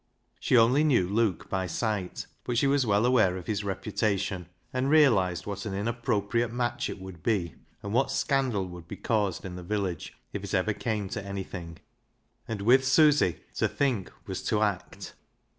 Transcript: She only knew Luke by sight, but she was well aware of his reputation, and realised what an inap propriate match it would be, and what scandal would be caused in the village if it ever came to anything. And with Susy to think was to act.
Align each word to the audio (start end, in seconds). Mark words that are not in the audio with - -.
She 0.39 0.57
only 0.57 0.83
knew 0.83 1.07
Luke 1.07 1.47
by 1.47 1.67
sight, 1.67 2.25
but 2.43 2.57
she 2.57 2.65
was 2.65 2.87
well 2.87 3.05
aware 3.05 3.37
of 3.37 3.45
his 3.45 3.63
reputation, 3.63 4.47
and 4.73 4.89
realised 4.89 5.45
what 5.45 5.63
an 5.67 5.73
inap 5.73 6.01
propriate 6.01 6.51
match 6.51 6.89
it 6.89 6.99
would 6.99 7.21
be, 7.21 7.53
and 7.83 7.93
what 7.93 8.09
scandal 8.09 8.65
would 8.69 8.87
be 8.87 8.97
caused 8.97 9.45
in 9.45 9.55
the 9.57 9.61
village 9.61 10.17
if 10.33 10.43
it 10.43 10.55
ever 10.55 10.73
came 10.73 11.07
to 11.09 11.23
anything. 11.23 11.77
And 12.47 12.63
with 12.63 12.83
Susy 12.83 13.41
to 13.57 13.67
think 13.67 14.11
was 14.25 14.41
to 14.45 14.63
act. 14.63 15.13